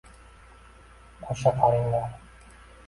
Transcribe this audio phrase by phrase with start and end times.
[1.27, 2.13] Qo‘sha qaringlar.